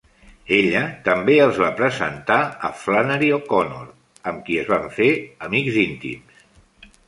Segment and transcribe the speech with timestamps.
[0.55, 3.87] Ella també els va presentar a Flannery O'Connor,
[4.33, 5.13] amb qui es van fer
[5.51, 6.45] amics íntims.